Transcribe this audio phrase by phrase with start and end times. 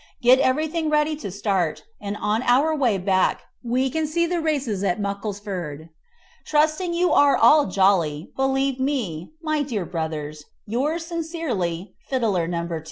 [0.23, 4.83] Get everything ready to start, and on our way back we can see the races
[4.83, 5.89] at Mucklesford.
[6.43, 12.79] Trusting you are all jolly, believe me, my dear brothers, yours sincerely, Fiddler No 2."